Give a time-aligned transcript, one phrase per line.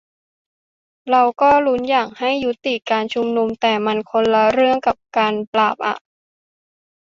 [1.09, 5.97] "เราก็ลุ้นอยากให้ยุติการชุมนุม แต่มันคนละเรื่องกับการปราบอะ"